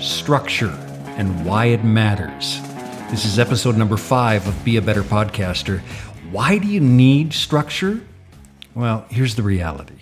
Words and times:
structure, 0.00 0.70
and 1.18 1.44
why 1.44 1.66
it 1.66 1.84
matters. 1.84 2.60
This 3.10 3.26
is 3.26 3.38
episode 3.38 3.76
number 3.76 3.98
five 3.98 4.46
of 4.46 4.64
Be 4.64 4.78
a 4.78 4.82
Better 4.82 5.02
Podcaster. 5.02 5.80
Why 6.30 6.58
do 6.58 6.66
you 6.66 6.80
need 6.80 7.34
structure? 7.34 8.00
Well, 8.74 9.04
here's 9.10 9.34
the 9.34 9.42
reality. 9.42 9.96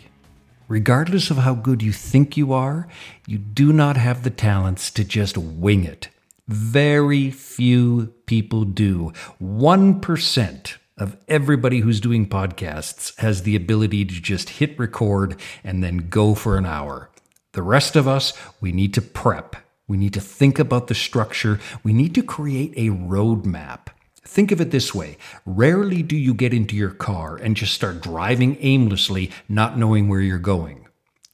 Regardless 0.68 1.30
of 1.30 1.38
how 1.38 1.54
good 1.54 1.82
you 1.82 1.92
think 1.92 2.36
you 2.36 2.52
are, 2.52 2.86
you 3.26 3.38
do 3.38 3.72
not 3.72 3.96
have 3.96 4.22
the 4.22 4.30
talents 4.30 4.90
to 4.92 5.02
just 5.02 5.36
wing 5.36 5.84
it. 5.84 6.08
Very 6.46 7.30
few 7.30 8.14
people 8.26 8.64
do. 8.64 9.12
1% 9.42 10.76
of 10.96 11.16
everybody 11.26 11.80
who's 11.80 12.00
doing 12.00 12.28
podcasts 12.28 13.18
has 13.18 13.42
the 13.42 13.56
ability 13.56 14.04
to 14.04 14.20
just 14.20 14.50
hit 14.50 14.78
record 14.78 15.40
and 15.64 15.82
then 15.82 16.08
go 16.08 16.34
for 16.34 16.56
an 16.56 16.66
hour. 16.66 17.10
The 17.52 17.62
rest 17.62 17.96
of 17.96 18.06
us, 18.06 18.32
we 18.60 18.70
need 18.70 18.94
to 18.94 19.02
prep. 19.02 19.56
We 19.88 19.96
need 19.96 20.12
to 20.14 20.20
think 20.20 20.58
about 20.58 20.86
the 20.86 20.94
structure. 20.94 21.58
We 21.82 21.92
need 21.92 22.14
to 22.14 22.22
create 22.22 22.74
a 22.76 22.94
roadmap. 22.94 23.88
Think 24.22 24.52
of 24.52 24.60
it 24.60 24.70
this 24.70 24.94
way 24.94 25.16
rarely 25.46 26.02
do 26.02 26.14
you 26.14 26.34
get 26.34 26.52
into 26.52 26.76
your 26.76 26.90
car 26.90 27.36
and 27.36 27.56
just 27.56 27.74
start 27.74 28.02
driving 28.02 28.58
aimlessly, 28.60 29.30
not 29.48 29.78
knowing 29.78 30.06
where 30.08 30.20
you're 30.20 30.38
going. 30.38 30.86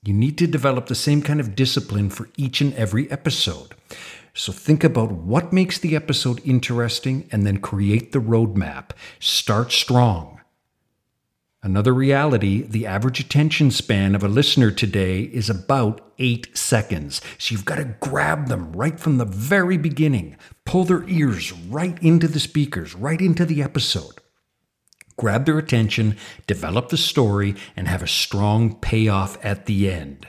You 0.04 0.14
need 0.14 0.38
to 0.38 0.46
develop 0.46 0.86
the 0.86 0.94
same 0.94 1.20
kind 1.20 1.40
of 1.40 1.56
discipline 1.56 2.10
for 2.10 2.28
each 2.36 2.60
and 2.60 2.72
every 2.74 3.10
episode. 3.10 3.74
So 4.32 4.52
think 4.52 4.84
about 4.84 5.10
what 5.10 5.52
makes 5.52 5.78
the 5.78 5.96
episode 5.96 6.40
interesting 6.44 7.28
and 7.32 7.46
then 7.46 7.58
create 7.58 8.12
the 8.12 8.20
roadmap. 8.20 8.90
Start 9.18 9.72
strong. 9.72 10.40
Another 11.64 11.94
reality 11.94 12.60
the 12.60 12.84
average 12.84 13.20
attention 13.20 13.70
span 13.70 14.14
of 14.14 14.22
a 14.22 14.28
listener 14.28 14.70
today 14.70 15.22
is 15.22 15.48
about 15.48 16.12
eight 16.18 16.54
seconds. 16.54 17.22
So 17.38 17.54
you've 17.54 17.64
got 17.64 17.76
to 17.76 17.96
grab 18.00 18.48
them 18.48 18.70
right 18.72 19.00
from 19.00 19.16
the 19.16 19.24
very 19.24 19.78
beginning, 19.78 20.36
pull 20.66 20.84
their 20.84 21.08
ears 21.08 21.52
right 21.52 21.96
into 22.02 22.28
the 22.28 22.38
speakers, 22.38 22.94
right 22.94 23.18
into 23.18 23.46
the 23.46 23.62
episode. 23.62 24.16
Grab 25.16 25.46
their 25.46 25.58
attention, 25.58 26.18
develop 26.46 26.90
the 26.90 26.98
story, 26.98 27.54
and 27.74 27.88
have 27.88 28.02
a 28.02 28.06
strong 28.06 28.74
payoff 28.74 29.42
at 29.42 29.64
the 29.64 29.90
end. 29.90 30.26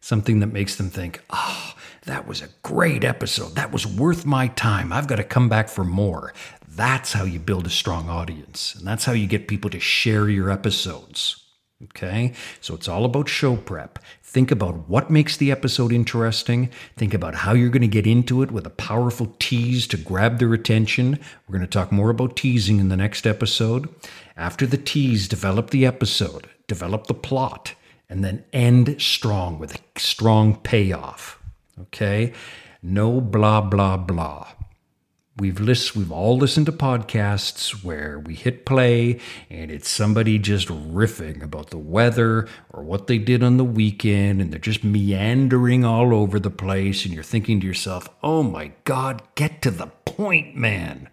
Something 0.00 0.40
that 0.40 0.54
makes 0.54 0.76
them 0.76 0.88
think, 0.88 1.22
oh, 1.28 1.74
that 2.08 2.26
was 2.26 2.40
a 2.40 2.48
great 2.62 3.04
episode. 3.04 3.54
That 3.54 3.70
was 3.70 3.86
worth 3.86 4.24
my 4.24 4.48
time. 4.48 4.94
I've 4.94 5.06
got 5.06 5.16
to 5.16 5.24
come 5.24 5.50
back 5.50 5.68
for 5.68 5.84
more. 5.84 6.32
That's 6.66 7.12
how 7.12 7.24
you 7.24 7.38
build 7.38 7.66
a 7.66 7.70
strong 7.70 8.08
audience. 8.08 8.74
And 8.74 8.86
that's 8.86 9.04
how 9.04 9.12
you 9.12 9.26
get 9.26 9.46
people 9.46 9.68
to 9.70 9.78
share 9.78 10.28
your 10.28 10.50
episodes. 10.50 11.44
Okay? 11.84 12.32
So 12.62 12.74
it's 12.74 12.88
all 12.88 13.04
about 13.04 13.28
show 13.28 13.56
prep. 13.56 13.98
Think 14.22 14.50
about 14.50 14.88
what 14.88 15.10
makes 15.10 15.36
the 15.36 15.50
episode 15.50 15.92
interesting. 15.92 16.70
Think 16.96 17.12
about 17.12 17.34
how 17.34 17.52
you're 17.52 17.68
going 17.68 17.82
to 17.82 17.88
get 17.88 18.06
into 18.06 18.42
it 18.42 18.50
with 18.50 18.66
a 18.66 18.70
powerful 18.70 19.36
tease 19.38 19.86
to 19.88 19.98
grab 19.98 20.38
their 20.38 20.54
attention. 20.54 21.18
We're 21.46 21.58
going 21.58 21.68
to 21.68 21.70
talk 21.70 21.92
more 21.92 22.08
about 22.08 22.36
teasing 22.36 22.80
in 22.80 22.88
the 22.88 22.96
next 22.96 23.26
episode. 23.26 23.86
After 24.34 24.66
the 24.66 24.78
tease, 24.78 25.28
develop 25.28 25.70
the 25.70 25.84
episode, 25.84 26.48
develop 26.68 27.06
the 27.06 27.14
plot, 27.14 27.74
and 28.08 28.24
then 28.24 28.44
end 28.54 28.96
strong 29.00 29.58
with 29.58 29.74
a 29.74 30.00
strong 30.00 30.56
payoff. 30.56 31.37
Okay? 31.82 32.32
No 32.82 33.20
blah, 33.20 33.60
blah, 33.60 33.96
blah. 33.96 34.48
We've 35.36 35.60
list, 35.60 35.94
we've 35.94 36.10
all 36.10 36.36
listened 36.36 36.66
to 36.66 36.72
podcasts 36.72 37.84
where 37.84 38.18
we 38.18 38.34
hit 38.34 38.66
play 38.66 39.20
and 39.48 39.70
it's 39.70 39.88
somebody 39.88 40.36
just 40.36 40.66
riffing 40.66 41.44
about 41.44 41.70
the 41.70 41.78
weather 41.78 42.48
or 42.72 42.82
what 42.82 43.06
they 43.06 43.18
did 43.18 43.44
on 43.44 43.56
the 43.56 43.64
weekend 43.64 44.40
and 44.40 44.52
they're 44.52 44.58
just 44.58 44.82
meandering 44.82 45.84
all 45.84 46.12
over 46.12 46.40
the 46.40 46.50
place 46.50 47.04
and 47.04 47.14
you're 47.14 47.22
thinking 47.22 47.60
to 47.60 47.66
yourself, 47.68 48.08
"Oh 48.20 48.42
my 48.42 48.72
god, 48.82 49.22
get 49.36 49.62
to 49.62 49.70
the 49.70 49.86
point, 50.04 50.56
man." 50.56 51.08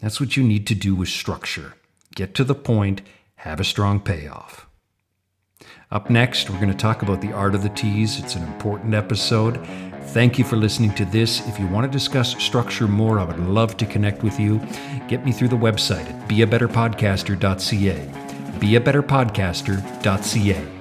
That's 0.00 0.20
what 0.20 0.36
you 0.36 0.42
need 0.42 0.66
to 0.66 0.74
do 0.74 0.94
with 0.94 1.08
structure. 1.08 1.74
Get 2.14 2.34
to 2.34 2.44
the 2.44 2.54
point, 2.54 3.00
have 3.36 3.58
a 3.58 3.64
strong 3.64 4.00
payoff. 4.00 4.66
Up 5.90 6.08
next, 6.08 6.50
we're 6.50 6.60
going 6.60 6.70
to 6.70 6.76
talk 6.76 7.02
about 7.02 7.20
the 7.20 7.32
art 7.32 7.54
of 7.54 7.62
the 7.62 7.68
tease. 7.70 8.18
It's 8.18 8.36
an 8.36 8.42
important 8.44 8.94
episode. 8.94 9.58
Thank 10.08 10.38
you 10.38 10.44
for 10.44 10.56
listening 10.56 10.94
to 10.94 11.04
this. 11.04 11.46
If 11.46 11.58
you 11.58 11.66
want 11.68 11.84
to 11.84 11.90
discuss 11.90 12.34
structure 12.42 12.88
more, 12.88 13.18
I 13.18 13.24
would 13.24 13.38
love 13.38 13.76
to 13.78 13.86
connect 13.86 14.22
with 14.22 14.40
you. 14.40 14.60
Get 15.08 15.24
me 15.24 15.32
through 15.32 15.48
the 15.48 15.56
website 15.56 16.08
at 16.08 16.28
beabetterpodcaster.ca. 16.28 18.06
Beabetterpodcaster.ca. 18.60 20.79